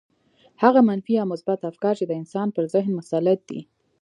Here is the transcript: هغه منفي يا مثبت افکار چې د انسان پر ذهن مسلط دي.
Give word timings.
هغه 0.63 0.79
منفي 0.89 1.13
يا 1.19 1.23
مثبت 1.31 1.61
افکار 1.71 1.93
چې 1.99 2.05
د 2.07 2.11
انسان 2.21 2.47
پر 2.55 2.63
ذهن 2.73 2.91
مسلط 2.99 3.39
دي. 3.49 3.61